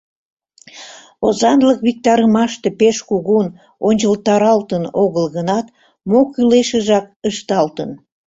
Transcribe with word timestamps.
Озанлык 1.25 1.79
виктарымаште 1.87 2.67
пеш 2.79 2.97
кугун 3.09 3.47
ончылтаралтын 3.87 4.83
огыл 5.03 5.25
гынат, 5.35 5.65
мо 6.09 6.19
кӱлешыжак 6.33 7.05
ышталтын! 7.29 7.89